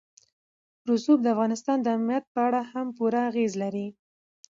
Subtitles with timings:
[0.89, 3.87] رسوب د افغانستان د امنیت په اړه هم پوره اغېز لري.